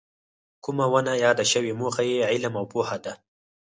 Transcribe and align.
کومه 0.63 0.85
ونه 0.93 1.13
یاده 1.25 1.45
شوې 1.51 1.71
موخه 1.79 2.03
یې 2.11 2.27
علم 2.31 2.53
او 2.59 2.65
پوهه 2.71 2.97
ده. 3.03 3.13